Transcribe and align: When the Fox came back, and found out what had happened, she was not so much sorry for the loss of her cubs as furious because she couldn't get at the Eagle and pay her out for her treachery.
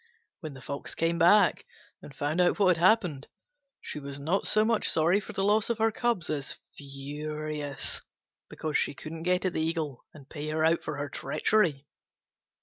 When 0.39 0.55
the 0.55 0.63
Fox 0.63 0.95
came 0.95 1.19
back, 1.19 1.67
and 2.01 2.15
found 2.15 2.41
out 2.41 2.57
what 2.57 2.75
had 2.75 2.83
happened, 2.83 3.27
she 3.81 3.99
was 3.99 4.19
not 4.19 4.47
so 4.47 4.65
much 4.65 4.89
sorry 4.89 5.19
for 5.19 5.33
the 5.33 5.43
loss 5.43 5.69
of 5.69 5.77
her 5.77 5.91
cubs 5.91 6.27
as 6.27 6.57
furious 6.75 8.01
because 8.49 8.79
she 8.79 8.95
couldn't 8.95 9.21
get 9.21 9.45
at 9.45 9.53
the 9.53 9.61
Eagle 9.61 10.03
and 10.11 10.27
pay 10.27 10.47
her 10.47 10.65
out 10.65 10.81
for 10.83 10.97
her 10.97 11.07
treachery. 11.07 11.85